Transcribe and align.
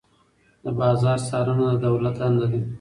د 0.63 0.65
بازار 0.79 1.19
څارنه 1.27 1.65
د 1.71 1.73
دولت 1.85 2.15
دنده 2.21 2.47
ده. 2.51 2.59